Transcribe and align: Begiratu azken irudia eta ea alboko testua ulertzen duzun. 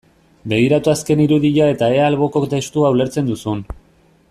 Begiratu 0.53 0.91
azken 0.93 1.21
irudia 1.25 1.67
eta 1.75 1.91
ea 1.99 2.09
alboko 2.13 2.43
testua 2.55 2.93
ulertzen 2.97 3.31
duzun. 3.33 3.63